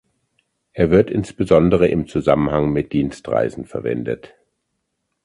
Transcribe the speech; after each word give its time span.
Er 0.73 0.89
wird 0.89 1.11
insbesondere 1.11 1.87
im 1.87 2.07
Zusammenhang 2.07 2.73
mit 2.73 2.91
Dienstreisen 2.91 3.65
verwendet. 3.67 4.33